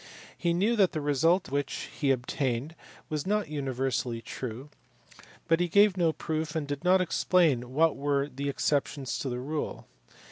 He 0.35 0.51
knew 0.51 0.75
that 0.77 0.93
the 0.93 0.99
result 0.99 1.49
which 1.51 1.87
he 1.95 2.09
obtained 2.09 2.73
was 3.07 3.27
not 3.27 3.49
universally 3.49 4.19
true, 4.19 4.71
but 5.47 5.59
he 5.59 5.67
gave 5.67 5.95
no 5.95 6.11
proof 6.11 6.55
and 6.55 6.67
did 6.67 6.83
not 6.83 7.01
explain 7.01 7.71
what 7.71 7.95
were 7.95 8.27
the 8.27 8.49
exceptions 8.49 9.19
to 9.19 9.29
the 9.29 9.37
rule. 9.37 9.85